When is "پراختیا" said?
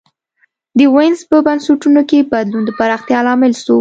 2.79-3.19